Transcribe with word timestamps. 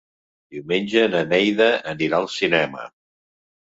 Diumenge 0.55 1.03
na 1.13 1.23
Neida 1.35 1.69
anirà 1.95 2.25
al 2.25 2.29
cinema. 2.41 2.93